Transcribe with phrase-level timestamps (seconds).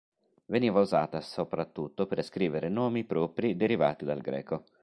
[0.47, 4.63] Veniva usata soprattutto per scrivere nomi propri derivati dal greco.